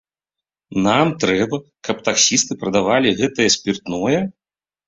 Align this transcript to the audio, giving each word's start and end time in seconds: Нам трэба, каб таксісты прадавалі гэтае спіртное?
Нам 0.85 1.07
трэба, 1.25 1.59
каб 1.89 1.97
таксісты 2.07 2.59
прадавалі 2.65 3.15
гэтае 3.21 3.49
спіртное? 3.59 4.19